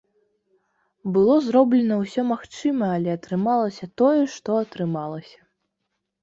[1.17, 5.39] Было зроблена ўсё магчымае, але атрымалася тое, што атрымалася.